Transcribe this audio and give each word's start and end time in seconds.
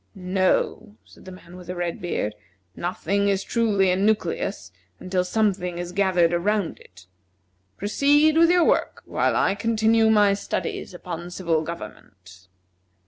"No," 0.15 0.95
said 1.05 1.25
the 1.25 1.31
man 1.31 1.55
with 1.55 1.67
the 1.67 1.75
red 1.75 2.01
beard, 2.01 2.33
"nothing 2.75 3.29
is 3.29 3.43
truly 3.43 3.91
a 3.91 3.95
nucleus 3.95 4.71
until 4.99 5.23
something 5.23 5.77
is 5.77 5.91
gathered 5.91 6.33
around 6.33 6.79
it. 6.79 7.05
Proceed 7.77 8.35
with 8.35 8.49
your 8.49 8.63
work, 8.65 9.03
while 9.05 9.35
I 9.35 9.53
continue 9.53 10.09
my 10.09 10.33
studies 10.33 10.95
upon 10.95 11.29
civil 11.29 11.61
government." 11.61 12.47